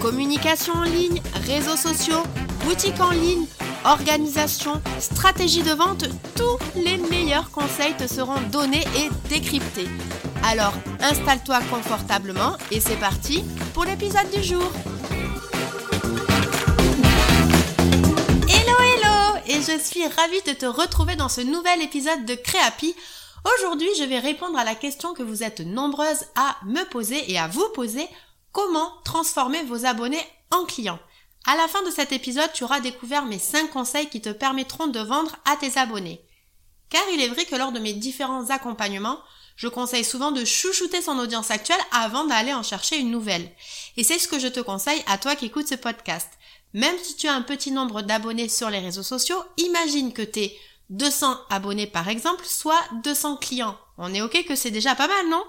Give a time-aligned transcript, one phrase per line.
[0.00, 2.22] Communication en ligne, réseaux sociaux,
[2.64, 3.46] boutique en ligne,
[3.84, 6.04] organisation, stratégie de vente,
[6.36, 9.88] tous les meilleurs conseils te seront donnés et décryptés.
[10.44, 13.42] Alors installe-toi confortablement et c'est parti
[13.74, 14.70] pour l'épisode du jour.
[18.48, 22.94] Hello hello et je suis ravie de te retrouver dans ce nouvel épisode de Créapi.
[23.56, 27.38] Aujourd'hui je vais répondre à la question que vous êtes nombreuses à me poser et
[27.38, 28.08] à vous poser
[28.52, 30.98] comment transformer vos abonnés en clients.
[31.46, 34.86] À la fin de cet épisode, tu auras découvert mes 5 conseils qui te permettront
[34.86, 36.20] de vendre à tes abonnés.
[36.90, 39.18] Car il est vrai que lors de mes différents accompagnements,
[39.56, 43.50] je conseille souvent de chouchouter son audience actuelle avant d'aller en chercher une nouvelle.
[43.96, 46.28] Et c'est ce que je te conseille à toi qui écoutes ce podcast.
[46.74, 50.56] Même si tu as un petit nombre d'abonnés sur les réseaux sociaux, imagine que tes
[50.90, 53.76] 200 abonnés par exemple, soit 200 clients.
[53.96, 55.42] On est ok que c'est déjà pas mal, non?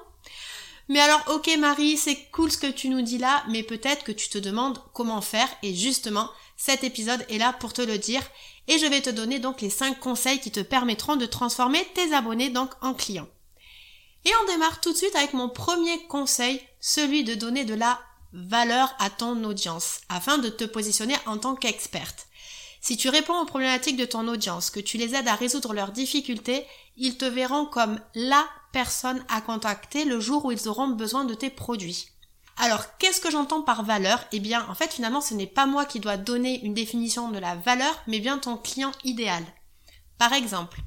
[0.90, 4.12] Mais alors, ok Marie, c'est cool ce que tu nous dis là, mais peut-être que
[4.12, 8.23] tu te demandes comment faire, et justement, cet épisode est là pour te le dire,
[8.68, 12.14] et je vais te donner donc les 5 conseils qui te permettront de transformer tes
[12.14, 13.30] abonnés donc en clients.
[14.26, 18.00] Et on démarre tout de suite avec mon premier conseil, celui de donner de la
[18.34, 22.28] valeur à ton audience, afin de te positionner en tant qu'experte.
[22.81, 25.91] Si tu réponds aux problématiques de ton audience, que tu les aides à résoudre leurs
[25.91, 31.25] difficultés, ils te verront comme LA personne à contacter le jour où ils auront besoin
[31.25, 32.08] de tes produits.
[32.58, 34.23] Alors, qu'est-ce que j'entends par valeur?
[34.31, 37.39] Eh bien, en fait, finalement, ce n'est pas moi qui dois donner une définition de
[37.39, 39.43] la valeur, mais bien ton client idéal.
[40.17, 40.81] Par exemple,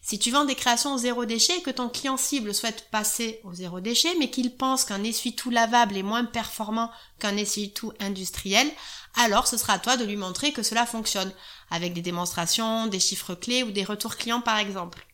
[0.00, 3.40] si tu vends des créations au zéro déchet et que ton client cible souhaite passer
[3.42, 8.70] au zéro déchet, mais qu'il pense qu'un essuie-tout lavable est moins performant qu'un essuie-tout industriel,
[9.16, 11.32] alors ce sera à toi de lui montrer que cela fonctionne,
[11.70, 15.06] avec des démonstrations, des chiffres clés ou des retours clients par exemple.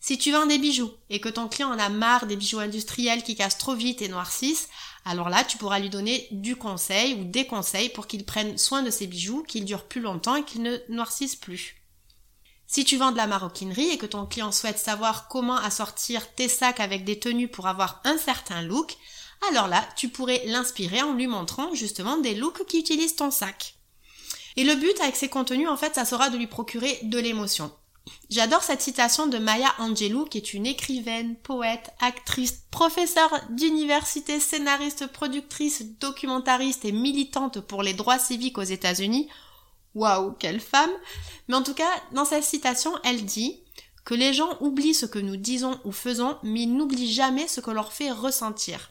[0.00, 3.24] Si tu vends des bijoux et que ton client en a marre des bijoux industriels
[3.24, 4.68] qui cassent trop vite et noircissent,
[5.04, 8.82] alors là, tu pourras lui donner du conseil ou des conseils pour qu'il prenne soin
[8.82, 11.76] de ses bijoux, qu'ils durent plus longtemps et qu'ils ne noircissent plus.
[12.66, 16.48] Si tu vends de la maroquinerie et que ton client souhaite savoir comment assortir tes
[16.48, 18.96] sacs avec des tenues pour avoir un certain look,
[19.48, 23.74] alors là, tu pourrais l'inspirer en lui montrant justement des looks qui utilisent ton sac.
[24.56, 27.70] Et le but avec ces contenus, en fait, ça sera de lui procurer de l'émotion.
[28.30, 35.06] J'adore cette citation de Maya Angelou, qui est une écrivaine, poète, actrice, professeure d'université, scénariste,
[35.06, 39.28] productrice, documentariste et militante pour les droits civiques aux États-Unis.
[39.94, 40.90] Waouh, quelle femme!
[41.48, 43.60] Mais en tout cas, dans cette citation, elle dit
[44.04, 47.60] que les gens oublient ce que nous disons ou faisons, mais ils n'oublient jamais ce
[47.60, 48.90] que leur fait ressentir.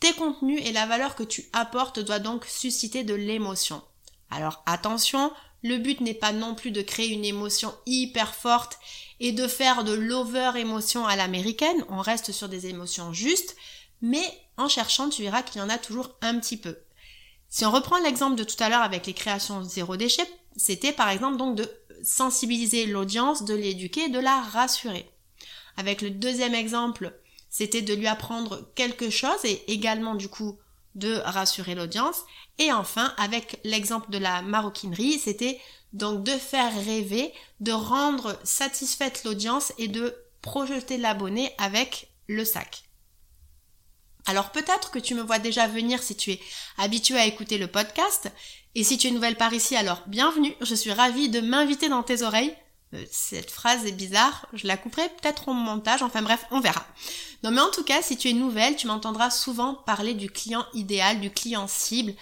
[0.00, 3.82] Tes contenus et la valeur que tu apportes doivent donc susciter de l'émotion.
[4.30, 5.30] Alors attention,
[5.62, 8.78] le but n'est pas non plus de créer une émotion hyper forte
[9.20, 13.56] et de faire de l'over émotion à l'américaine, on reste sur des émotions justes,
[14.00, 14.24] mais
[14.56, 16.78] en cherchant, tu verras qu'il y en a toujours un petit peu.
[17.50, 21.10] Si on reprend l'exemple de tout à l'heure avec les créations zéro déchet, c'était par
[21.10, 21.68] exemple donc de
[22.02, 25.10] sensibiliser l'audience, de l'éduquer, de la rassurer.
[25.76, 27.19] Avec le deuxième exemple,
[27.50, 30.58] c'était de lui apprendre quelque chose et également du coup
[30.94, 32.24] de rassurer l'audience.
[32.58, 35.60] Et enfin, avec l'exemple de la maroquinerie, c'était
[35.92, 42.84] donc de faire rêver, de rendre satisfaite l'audience et de projeter l'abonné avec le sac.
[44.26, 46.40] Alors peut-être que tu me vois déjà venir si tu es
[46.78, 48.30] habitué à écouter le podcast,
[48.76, 52.04] et si tu es nouvelle par ici, alors bienvenue, je suis ravie de m'inviter dans
[52.04, 52.54] tes oreilles
[53.10, 56.84] cette phrase est bizarre, je la couperai peut-être au montage, enfin bref, on verra.
[57.42, 60.66] Non mais en tout cas, si tu es nouvelle, tu m'entendras souvent parler du client
[60.74, 62.14] idéal, du client cible,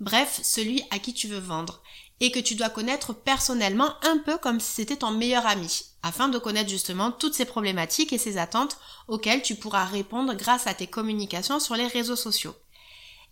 [0.00, 1.82] bref, celui à qui tu veux vendre,
[2.20, 6.28] et que tu dois connaître personnellement un peu comme si c'était ton meilleur ami, afin
[6.28, 8.76] de connaître justement toutes ces problématiques et ces attentes
[9.08, 12.54] auxquelles tu pourras répondre grâce à tes communications sur les réseaux sociaux.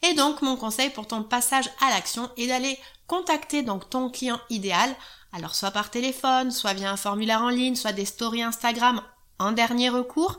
[0.02, 4.40] Et donc mon conseil pour ton passage à l'action est d'aller contacter donc ton client
[4.50, 4.94] idéal
[5.32, 9.02] alors soit par téléphone, soit via un formulaire en ligne, soit des stories Instagram
[9.38, 10.38] en dernier recours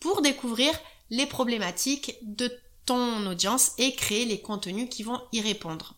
[0.00, 0.72] pour découvrir
[1.10, 2.50] les problématiques de
[2.86, 5.94] ton audience et créer les contenus qui vont y répondre.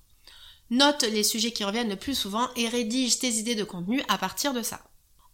[0.70, 4.18] Note les sujets qui reviennent le plus souvent et rédige tes idées de contenu à
[4.18, 4.80] partir de ça.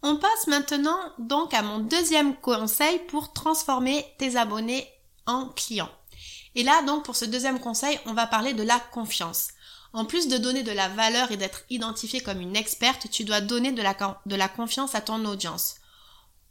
[0.02, 4.86] On passe maintenant donc à mon deuxième conseil pour transformer tes abonnés
[5.26, 5.90] en clients.
[6.54, 9.48] Et là donc pour ce deuxième conseil, on va parler de la confiance.
[9.92, 13.40] En plus de donner de la valeur et d'être identifié comme une experte, tu dois
[13.40, 15.76] donner de la, confiance à ton audience.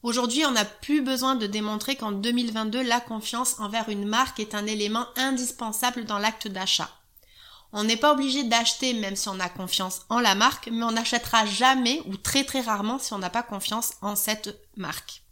[0.04, 4.56] Aujourd'hui, on n'a plus besoin de démontrer qu'en 2022, la confiance envers une marque est
[4.56, 6.90] un élément indispensable dans l'acte d'achat.
[7.74, 10.92] On n'est pas obligé d'acheter même si on a confiance en la marque, mais on
[10.92, 15.24] n'achètera jamais ou très très rarement si on n'a pas confiance en cette marque.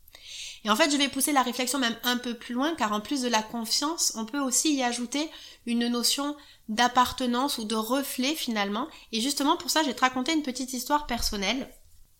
[0.65, 2.99] Et en fait, je vais pousser la réflexion même un peu plus loin, car en
[2.99, 5.29] plus de la confiance, on peut aussi y ajouter
[5.67, 6.35] une notion
[6.69, 8.87] d'appartenance ou de reflet finalement.
[9.11, 11.69] Et justement, pour ça, je vais te raconter une petite histoire personnelle.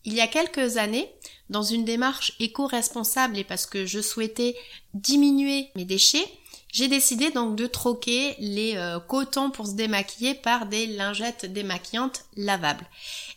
[0.04, 1.10] Il y a quelques années,
[1.50, 4.56] dans une démarche éco-responsable et parce que je souhaitais
[4.94, 6.30] diminuer mes déchets,
[6.72, 12.24] j'ai décidé donc de troquer les euh, cotons pour se démaquiller par des lingettes démaquillantes
[12.36, 12.86] lavables.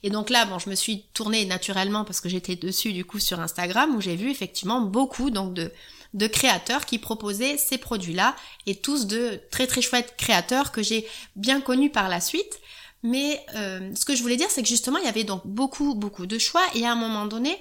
[0.04, 3.20] Et donc là, bon, je me suis tournée naturellement parce que j'étais dessus du coup
[3.20, 8.36] sur Instagram où j'ai vu effectivement beaucoup donc de créateurs qui proposaient ces produits-là
[8.66, 12.60] et tous de très très chouettes créateurs que j'ai bien connus par la suite.
[13.04, 15.96] Mais euh, ce que je voulais dire, c'est que justement, il y avait donc beaucoup
[15.96, 17.58] beaucoup de choix et à un moment donné,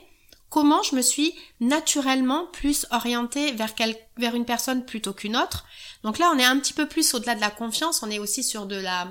[0.50, 3.74] comment je me suis naturellement plus orientée vers,
[4.16, 5.66] vers une personne plutôt qu'une autre.
[6.02, 8.42] Donc là, on est un petit peu plus au-delà de la confiance, on est aussi
[8.42, 9.08] sur de la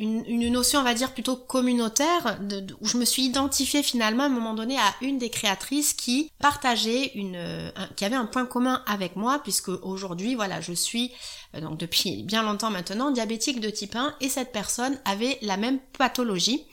[0.00, 2.38] une, notion, on va dire, plutôt communautaire,
[2.80, 6.32] où je me suis identifiée finalement à un moment donné à une des créatrices qui
[6.38, 11.12] partageait une, qui avait un point commun avec moi, puisque aujourd'hui, voilà, je suis,
[11.54, 15.58] euh, donc depuis bien longtemps maintenant, diabétique de type 1, et cette personne avait la
[15.58, 16.64] même pathologie.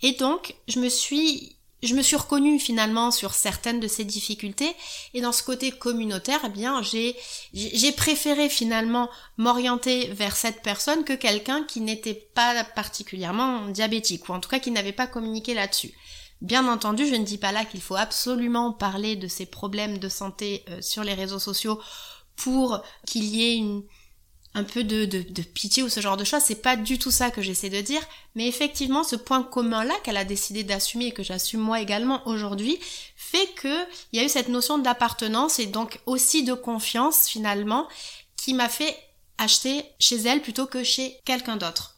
[0.00, 4.74] Et donc, je me suis je me suis reconnue finalement sur certaines de ces difficultés
[5.14, 7.16] et dans ce côté communautaire, eh bien j'ai
[7.54, 14.32] j'ai préféré finalement m'orienter vers cette personne que quelqu'un qui n'était pas particulièrement diabétique ou
[14.32, 15.92] en tout cas qui n'avait pas communiqué là-dessus.
[16.40, 20.08] Bien entendu, je ne dis pas là qu'il faut absolument parler de ces problèmes de
[20.08, 21.80] santé euh, sur les réseaux sociaux
[22.36, 23.82] pour qu'il y ait une
[24.54, 27.12] un peu de, de, de, pitié ou ce genre de choses, c'est pas du tout
[27.12, 28.02] ça que j'essaie de dire,
[28.34, 32.26] mais effectivement ce point commun là qu'elle a décidé d'assumer et que j'assume moi également
[32.26, 32.78] aujourd'hui
[33.16, 37.86] fait que il y a eu cette notion d'appartenance et donc aussi de confiance finalement
[38.36, 38.96] qui m'a fait
[39.38, 41.96] acheter chez elle plutôt que chez quelqu'un d'autre.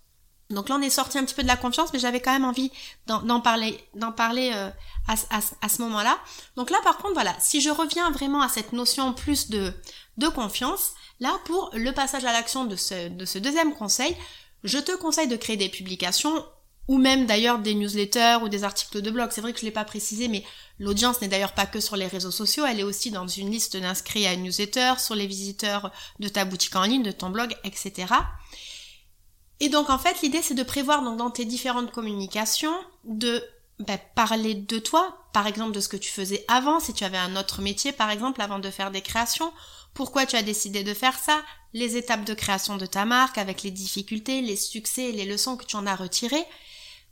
[0.50, 2.44] Donc là on est sorti un petit peu de la confiance mais j'avais quand même
[2.44, 2.70] envie
[3.06, 4.68] d'en parler, d'en parler euh,
[5.08, 6.18] à, à, à, ce moment-là.
[6.56, 9.72] Donc là par contre voilà, si je reviens vraiment à cette notion plus de,
[10.18, 10.92] de confiance,
[11.22, 14.16] Là, pour le passage à l'action de ce, de ce deuxième conseil,
[14.64, 16.44] je te conseille de créer des publications
[16.88, 19.30] ou même d'ailleurs des newsletters ou des articles de blog.
[19.30, 20.42] C'est vrai que je ne l'ai pas précisé, mais
[20.80, 23.76] l'audience n'est d'ailleurs pas que sur les réseaux sociaux, elle est aussi dans une liste
[23.76, 27.54] d'inscrits à une newsletter, sur les visiteurs de ta boutique en ligne, de ton blog,
[27.62, 28.12] etc.
[29.60, 32.74] Et donc en fait, l'idée c'est de prévoir dans tes différentes communications
[33.04, 33.44] de
[33.78, 37.16] ben, parler de toi, par exemple de ce que tu faisais avant, si tu avais
[37.16, 39.52] un autre métier par exemple avant de faire des créations,
[39.94, 41.42] pourquoi tu as décidé de faire ça,
[41.74, 45.56] les étapes de création de ta marque avec les difficultés, les succès et les leçons
[45.56, 46.44] que tu en as retirées.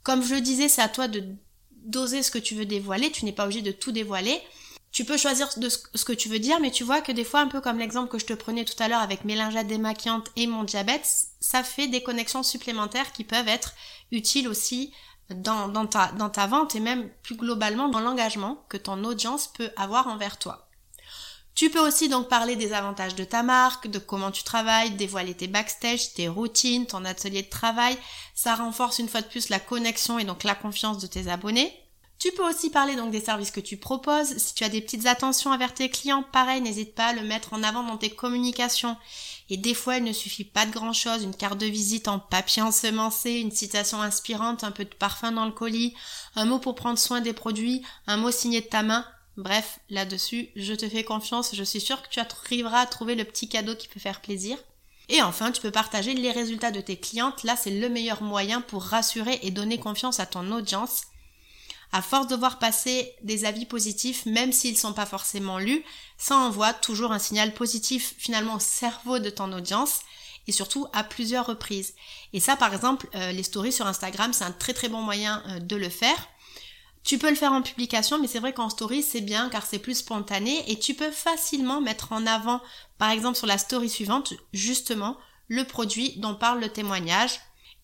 [0.03, 1.23] Comme je le disais, c'est à toi de
[1.83, 4.39] doser ce que tu veux dévoiler, tu n'es pas obligé de tout dévoiler.
[4.91, 7.39] Tu peux choisir de ce que tu veux dire, mais tu vois que des fois,
[7.39, 10.29] un peu comme l'exemple que je te prenais tout à l'heure avec mes lingettes démaquillantes
[10.35, 13.73] et mon diabète, ça fait des connexions supplémentaires qui peuvent être
[14.11, 14.91] utiles aussi
[15.29, 20.37] dans, ta vente et même plus globalement dans l'engagement que ton audience peut avoir envers
[20.37, 20.67] toi.
[21.55, 25.35] Tu peux aussi donc parler des avantages de ta marque, de comment tu travailles, dévoiler
[25.35, 27.97] tes backstage, tes routines, ton atelier de travail.
[28.33, 31.73] Ça renforce une fois de plus la connexion et donc la confiance de tes abonnés.
[32.21, 34.37] Tu peux aussi parler donc des services que tu proposes.
[34.37, 37.53] Si tu as des petites attentions envers tes clients, pareil, n'hésite pas à le mettre
[37.53, 38.95] en avant dans tes communications.
[39.49, 42.19] Et des fois, il ne suffit pas de grand chose, une carte de visite en
[42.19, 45.95] papier ensemencé, une citation inspirante, un peu de parfum dans le colis,
[46.35, 49.03] un mot pour prendre soin des produits, un mot signé de ta main,
[49.37, 53.23] Bref, là-dessus, je te fais confiance, je suis sûre que tu arriveras à trouver le
[53.23, 54.57] petit cadeau qui peut faire plaisir.
[55.09, 57.43] Et enfin, tu peux partager les résultats de tes clientes.
[57.43, 61.03] Là, c'est le meilleur moyen pour rassurer et donner confiance à ton audience.
[61.93, 65.83] À force de voir passer des avis positifs, même s'ils ne sont pas forcément lus,
[66.17, 69.99] ça envoie toujours un signal positif finalement au cerveau de ton audience
[70.47, 71.93] et surtout à plusieurs reprises.
[72.31, 75.43] Et ça, par exemple, euh, les stories sur Instagram, c'est un très très bon moyen
[75.47, 76.27] euh, de le faire.
[77.03, 79.79] Tu peux le faire en publication, mais c'est vrai qu'en story, c'est bien car c'est
[79.79, 82.61] plus spontané et tu peux facilement mettre en avant,
[82.97, 85.17] par exemple sur la story suivante, justement,
[85.47, 87.39] le produit dont parle le témoignage.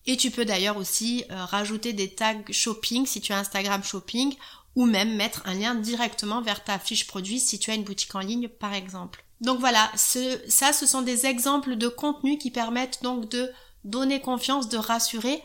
[0.06, 4.34] Et tu peux d'ailleurs aussi euh, rajouter des tags shopping si tu as Instagram shopping
[4.74, 8.14] ou même mettre un lien directement vers ta fiche produit si tu as une boutique
[8.14, 9.24] en ligne par exemple.
[9.40, 13.50] Donc voilà, ça ce sont des exemples de contenus qui permettent donc de
[13.84, 15.42] donner confiance, de rassurer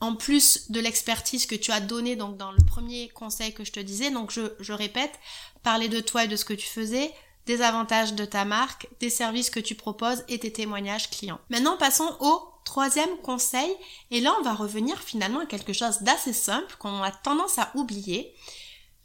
[0.00, 3.72] en plus de l'expertise que tu as donnée donc dans le premier conseil que je
[3.72, 5.18] te disais, donc je, je répète,
[5.62, 7.12] parler de toi et de ce que tu faisais,
[7.46, 11.40] des avantages de ta marque, des services que tu proposes et tes témoignages clients.
[11.50, 13.70] Maintenant, passons au troisième conseil,
[14.10, 17.70] et là on va revenir finalement à quelque chose d'assez simple qu'on a tendance à
[17.74, 18.34] oublier.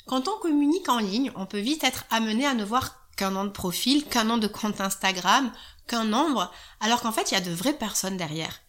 [0.06, 3.44] Quand on communique en ligne, on peut vite être amené à ne voir qu'un nom
[3.44, 5.52] de profil, qu'un nom de compte Instagram,
[5.88, 8.62] qu'un nombre, alors qu'en fait il y a de vraies personnes derrière.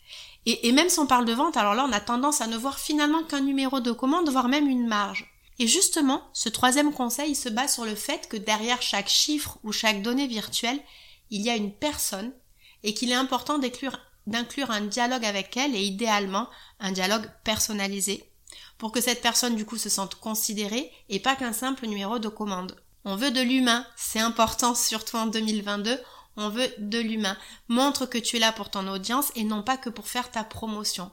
[0.47, 2.79] Et, même si on parle de vente, alors là on a tendance à ne voir
[2.79, 5.31] finalement qu'un numéro de commande, voire même une marge.
[5.59, 9.73] Et justement, ce troisième conseil se base sur le fait que derrière chaque chiffre ou
[9.73, 10.81] chaque donnée virtuelle,
[11.29, 12.33] il y a une personne
[12.83, 18.25] et qu'il est important d'inclure un dialogue avec elle et idéalement un dialogue personnalisé
[18.79, 22.29] pour que cette personne du coup se sente considérée et pas qu'un simple numéro de
[22.29, 22.75] commande.
[23.05, 25.99] On veut de l'humain, c'est important surtout en 2022,
[26.37, 27.37] on veut de l'humain.
[27.69, 30.45] Montre que tu es là pour ton audience et non pas que pour faire ta
[30.45, 31.11] promotion.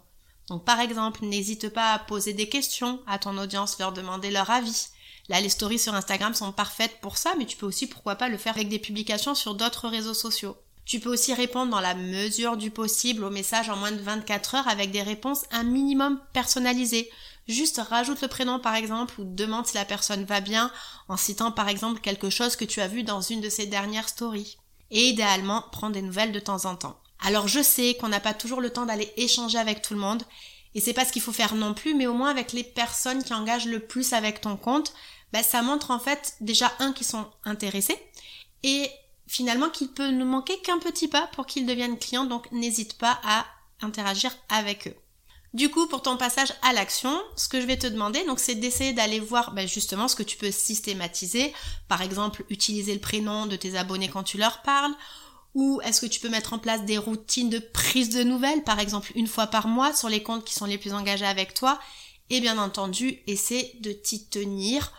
[0.50, 4.50] Donc par exemple, n'hésite pas à poser des questions à ton audience, leur demander leur
[4.50, 4.88] avis.
[5.30, 8.30] Là, les stories sur Instagram sont parfaites pour ça, mais tu peux aussi, pourquoi pas,
[8.30, 10.56] le faire avec des publications sur d'autres réseaux sociaux.
[10.86, 14.56] Tu peux aussi répondre dans la mesure du possible aux messages en moins de 24
[14.56, 17.10] heures avec des réponses un minimum personnalisées.
[17.50, 20.72] Juste rajoute le prénom par exemple ou demande si la personne va bien
[21.10, 24.08] en citant par exemple quelque chose que tu as vu dans une de ses dernières
[24.08, 24.58] stories.
[24.92, 27.00] Et idéalement, prends des nouvelles de temps en temps.
[27.20, 30.24] Alors je sais qu'on n'a pas toujours le temps d'aller échanger avec tout le monde,
[30.76, 33.24] et c'est pas ce qu'il faut faire non plus, mais au moins avec les personnes
[33.24, 34.94] qui engagent le plus avec ton compte,
[35.34, 37.98] bah, ça montre en fait déjà un qui sont intéressés,
[38.64, 38.90] et
[39.28, 43.20] finalement qu'il peut nous manquer qu'un petit pas pour qu'ils deviennent clients, donc n'hésite pas
[43.24, 43.46] à
[43.82, 44.96] interagir avec eux.
[45.54, 48.56] Du coup, pour ton passage à l'action, ce que je vais te demander, donc, c'est
[48.56, 51.54] d'essayer d'aller voir bah, justement ce que tu peux systématiser.
[51.88, 54.94] Par exemple, utiliser le prénom de tes abonnés quand tu leur parles,
[55.56, 58.80] ou est-ce que tu peux mettre en place des routines de prise de nouvelles, par
[58.80, 61.80] exemple une fois par mois sur les comptes qui sont les plus engagés avec toi
[62.30, 64.92] Et bien entendu, essaie de t'y tenir.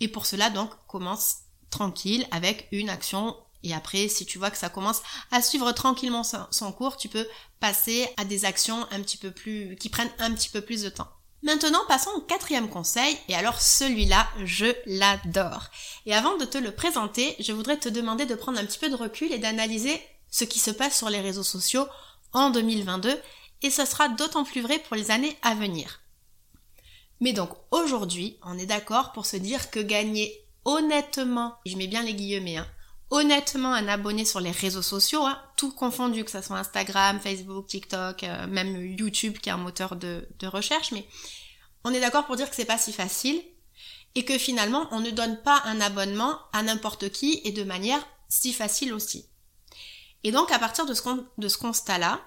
[0.00, 3.36] Et pour cela, donc, commence tranquille avec une action.
[3.66, 7.26] Et après, si tu vois que ça commence à suivre tranquillement son cours, tu peux
[7.58, 10.88] passer à des actions un petit peu plus, qui prennent un petit peu plus de
[10.88, 11.08] temps.
[11.42, 15.64] Maintenant, passons au quatrième conseil, et alors celui-là, je l'adore.
[16.06, 18.88] Et avant de te le présenter, je voudrais te demander de prendre un petit peu
[18.88, 21.88] de recul et d'analyser ce qui se passe sur les réseaux sociaux
[22.32, 23.20] en 2022,
[23.62, 26.02] et ce sera d'autant plus vrai pour les années à venir.
[27.18, 32.04] Mais donc aujourd'hui, on est d'accord pour se dire que gagner honnêtement, je mets bien
[32.04, 32.68] les guillemets, hein,
[33.10, 37.66] honnêtement un abonné sur les réseaux sociaux, hein, tout confondu, que ce soit Instagram, Facebook,
[37.66, 41.06] TikTok, euh, même YouTube qui est un moteur de, recherche, mais
[41.84, 43.40] on est d'accord pour dire que c'est pas si facile
[44.14, 48.04] et que finalement on ne donne pas un abonnement à n'importe qui et de manière
[48.28, 49.28] si facile aussi.
[50.24, 52.20] Et donc à partir de ce constat-là,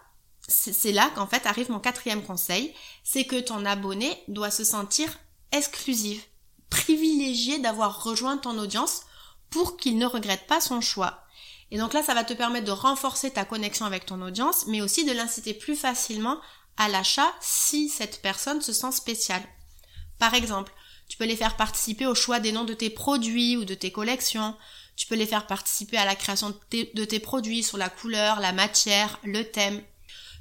[0.48, 5.10] c'est là qu'en fait arrive mon quatrième conseil, c'est que ton abonné doit se sentir
[5.52, 6.30] exclusif,
[6.70, 9.02] privilégié d'avoir rejoint ton audience
[9.50, 11.24] pour qu'il ne regrette pas son choix.
[11.72, 14.82] Et donc là, ça va te permettre de renforcer ta connexion avec ton audience, mais
[14.82, 16.39] aussi de l'inciter plus facilement
[16.77, 19.44] à l'achat si cette personne se sent spéciale.
[20.18, 20.74] Par exemple,
[21.08, 23.91] tu peux les faire participer au choix des noms de tes produits ou de tes
[23.91, 24.56] collections.
[24.96, 28.51] Tu peux les faire participer à la création de tes, produits sur la couleur, la
[28.51, 29.82] matière, le thème.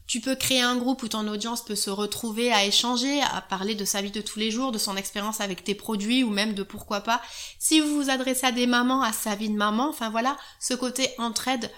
[0.08, 3.74] Tu peux créer un groupe où ton audience peut se retrouver à échanger, à parler
[3.74, 6.54] de sa vie de tous les jours, de son expérience avec tes produits ou même
[6.54, 7.20] de pourquoi pas.
[7.58, 10.72] Si vous vous adressez à des mamans, à sa vie de maman, enfin voilà, ce
[10.72, 11.70] côté entraide,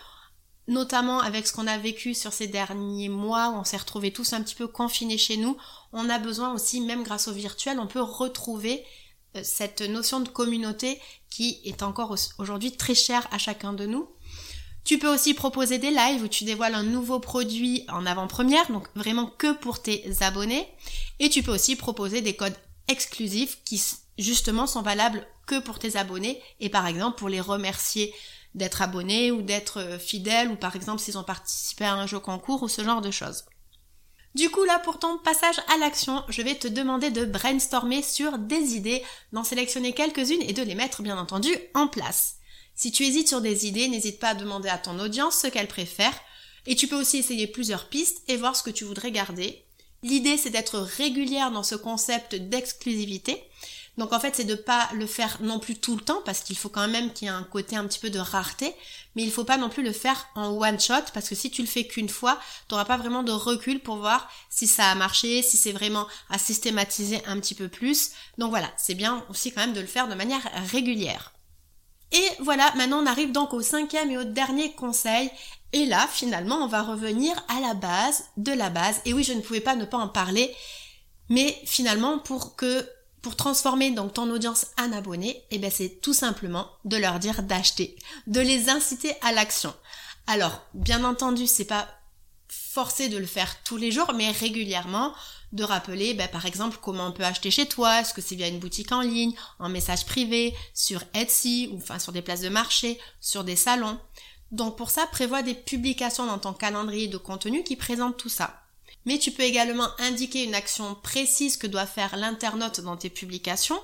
[0.69, 4.33] notamment avec ce qu'on a vécu sur ces derniers mois où on s'est retrouvés tous
[4.33, 5.57] un petit peu confinés chez nous,
[5.93, 8.85] on a besoin aussi, même grâce au virtuel, on peut retrouver
[9.37, 14.09] euh, cette notion de communauté qui est encore aujourd'hui très chère à chacun de nous.
[14.85, 18.89] Tu peux aussi proposer des lives où tu dévoiles un nouveau produit en avant-première, donc
[18.95, 20.67] vraiment que pour tes abonnés.
[21.19, 22.57] Et tu peux aussi proposer des codes
[22.89, 23.81] exclusifs qui
[24.19, 28.15] justement sont valables que pour tes abonnés et par exemple pour les remercier
[28.55, 32.19] d'être abonnés ou d'être euh, fidèles ou par exemple s'ils ont participé à un jeu
[32.19, 33.45] concours ou ce genre de choses.
[34.35, 38.39] Du coup là pour ton passage à l'action, je vais te demander de brainstormer sur
[38.39, 42.40] des idées, d'en sélectionner quelques-unes et de les mettre bien entendu en place.
[42.81, 45.69] Si tu hésites sur des idées, n'hésite pas à demander à ton audience ce qu'elle
[45.69, 46.19] préfère.
[46.67, 49.67] Et tu peux aussi essayer plusieurs pistes et voir ce que tu voudrais garder.
[50.03, 53.45] L'idée, c'est d'être régulière dans ce concept d'exclusivité.
[53.99, 56.57] Donc en fait, c'est de pas le faire non plus tout le temps parce qu'il
[56.57, 58.75] faut quand même qu'il y ait un côté un petit peu de rareté,
[59.15, 61.61] mais il faut pas non plus le faire en one shot parce que si tu
[61.61, 64.95] le fais qu'une fois, tu n'auras pas vraiment de recul pour voir si ça a
[64.95, 68.13] marché, si c'est vraiment à systématiser un petit peu plus.
[68.39, 71.35] Donc voilà, c'est bien aussi quand même de le faire de manière régulière.
[72.13, 75.31] Et voilà, maintenant on arrive donc au cinquième et au dernier conseil.
[75.73, 79.01] Et là, finalement, on va revenir à la base de la base.
[79.05, 80.55] Et oui, je ne pouvais pas ne pas en parler.
[81.29, 82.89] Mais finalement, pour que,
[83.23, 87.43] pour transformer donc ton audience en abonné, eh ben c'est tout simplement de leur dire
[87.45, 89.73] d'acheter, de les inciter à l'action.
[90.27, 91.87] Alors, bien entendu, c'est pas
[92.73, 95.13] forcer de le faire tous les jours, mais régulièrement
[95.51, 98.47] de rappeler, ben, par exemple, comment on peut acheter chez toi, est-ce que c'est via
[98.47, 102.49] une boutique en ligne, en message privé, sur Etsy, ou enfin sur des places de
[102.49, 103.99] marché, sur des salons.
[104.53, 108.63] Donc pour ça, prévois des publications dans ton calendrier de contenu qui présentent tout ça.
[109.05, 113.81] Mais tu peux également indiquer une action précise que doit faire l'internaute dans tes publications.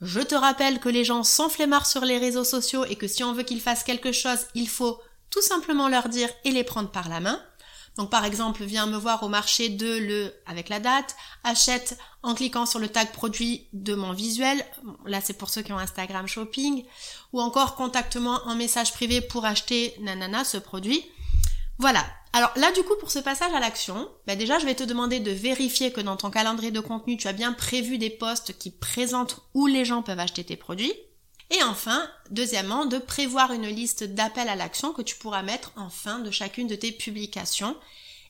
[0.00, 3.22] Je te rappelle que les gens sont flemmards sur les réseaux sociaux et que si
[3.22, 4.98] on veut qu'ils fassent quelque chose, il faut
[5.28, 7.42] tout simplement leur dire et les prendre par la main.
[7.98, 12.34] Donc par exemple, viens me voir au marché de le avec la date, achète en
[12.34, 14.64] cliquant sur le tag produit de mon visuel.
[15.04, 16.84] Là, c'est pour ceux qui ont Instagram Shopping
[17.32, 21.04] ou encore contacte-moi en message privé pour acheter nanana ce produit.
[21.78, 22.04] Voilà.
[22.32, 25.18] Alors là, du coup, pour ce passage à l'action, bah déjà, je vais te demander
[25.18, 28.70] de vérifier que dans ton calendrier de contenu, tu as bien prévu des posts qui
[28.70, 30.92] présentent où les gens peuvent acheter tes produits.
[31.50, 35.88] Et enfin, deuxièmement, de prévoir une liste d'appels à l'action que tu pourras mettre en
[35.88, 37.76] fin de chacune de tes publications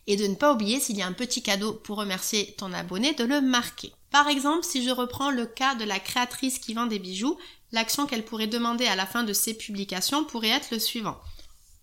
[0.07, 3.13] et de ne pas oublier s'il y a un petit cadeau pour remercier ton abonné
[3.15, 3.93] de le marquer.
[4.11, 7.37] Par exemple, si je reprends le cas de la créatrice qui vend des bijoux,
[7.73, 11.19] l'action qu'elle pourrait demander à la fin de ses publications pourrait être le suivant.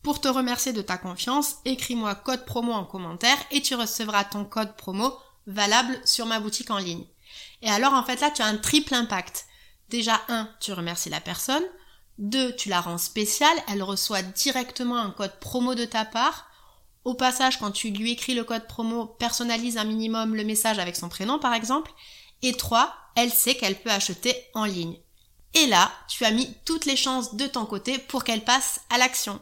[0.01, 4.45] Pour te remercier de ta confiance, écris-moi code promo en commentaire et tu recevras ton
[4.45, 5.13] code promo
[5.47, 7.05] valable sur ma boutique en ligne.
[7.61, 9.45] Et alors en fait là tu as un triple impact.
[9.89, 11.63] Déjà, un, tu remercies la personne.
[12.17, 13.57] Deux, tu la rends spéciale.
[13.71, 16.47] Elle reçoit directement un code promo de ta part.
[17.03, 20.95] Au passage, quand tu lui écris le code promo, personnalise un minimum le message avec
[20.95, 21.91] son prénom, par exemple.
[22.41, 24.97] Et trois, elle sait qu'elle peut acheter en ligne.
[25.53, 28.97] Et là, tu as mis toutes les chances de ton côté pour qu'elle passe à
[28.97, 29.39] l'action.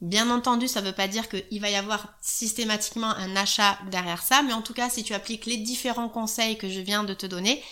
[0.00, 4.22] Bien entendu, ça ne veut pas dire qu'il va y avoir systématiquement un achat derrière
[4.22, 7.14] ça, mais en tout cas, si tu appliques les différents conseils que je viens de
[7.14, 7.62] te donner,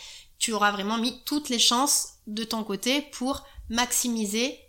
[0.45, 4.61] tu auras vraiment mis toutes les chances de ton côté pour maximiser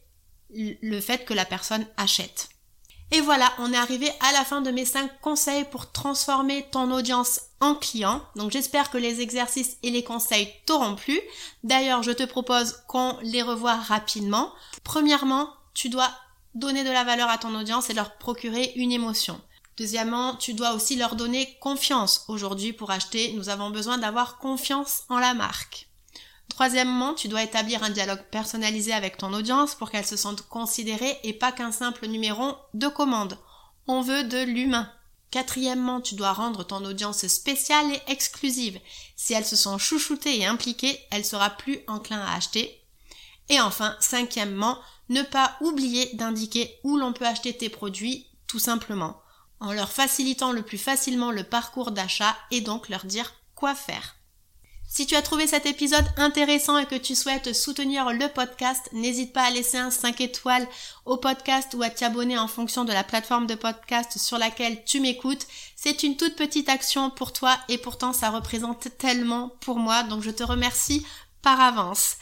[0.50, 2.48] le fait que la personne achète.
[3.12, 6.94] Et voilà, on est arrivé à la fin de mes 5 conseils pour transformer ton
[6.94, 8.24] audience en client.
[8.38, 11.20] Donc j'espère que les exercices et les conseils t'auront plu.
[11.66, 14.54] D'ailleurs, je te propose qu'on les revoie rapidement.
[14.86, 16.10] Premièrement, tu dois
[16.54, 19.42] donner de la valeur à ton audience et leur procurer une émotion.
[19.78, 22.24] Deuxièmement, tu dois aussi leur donner confiance.
[22.30, 25.90] Aujourd'hui, pour acheter, nous avons besoin d'avoir confiance en la marque.
[26.48, 31.20] Troisièmement, tu dois établir un dialogue personnalisé avec ton audience pour qu'elle se sente considérée
[31.24, 33.38] et pas qu'un simple numéro de commande.
[33.88, 34.90] On veut de l'humain.
[35.32, 38.80] Quatrièmement, tu dois rendre ton audience spéciale et exclusive.
[39.18, 42.82] Si elles se sont chouchoutées et impliquées, elle sera plus enclin à acheter.
[43.50, 49.22] Et enfin, cinquièmement, ne pas oublier d'indiquer où l'on peut acheter tes produits, tout simplement
[49.66, 54.16] en leur facilitant le plus facilement le parcours d'achat et donc leur dire quoi faire.
[54.88, 59.34] Si tu as trouvé cet épisode intéressant et que tu souhaites soutenir le podcast, n'hésite
[59.34, 60.68] pas à laisser un 5 étoiles
[61.06, 65.00] au podcast ou à t'abonner en fonction de la plateforme de podcast sur laquelle tu
[65.00, 65.48] m'écoutes.
[65.76, 70.22] C'est une toute petite action pour toi et pourtant ça représente tellement pour moi, donc
[70.22, 71.06] je te remercie
[71.42, 72.18] par avance.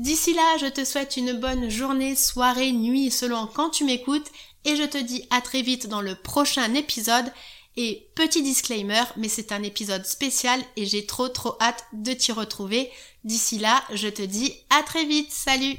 [0.00, 4.32] D'ici là, je te souhaite une bonne journée, soirée, nuit selon quand tu m'écoutes
[4.64, 7.32] et je te dis à très vite dans le prochain épisode.
[7.76, 12.32] Et petit disclaimer, mais c'est un épisode spécial et j'ai trop trop hâte de t'y
[12.32, 12.90] retrouver.
[13.24, 15.30] D'ici là, je te dis à très vite.
[15.30, 15.76] Salut